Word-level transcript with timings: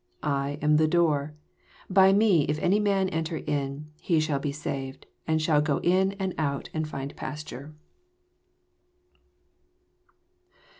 9 0.23 0.31
I 0.33 0.57
am 0.63 0.77
the 0.77 0.87
door: 0.87 1.35
by 1.87 2.11
me 2.11 2.45
if 2.45 2.57
any 2.57 2.79
man 2.79 3.07
enter 3.09 3.37
in, 3.37 3.91
he 4.01 4.19
shall 4.19 4.39
be 4.39 4.51
saved, 4.51 5.05
and 5.27 5.39
shall 5.39 5.61
go 5.61 5.77
in 5.81 6.13
and 6.13 6.33
out, 6.39 6.71
and 6.73 6.87
find 6.89 7.15
pasture. 7.15 7.75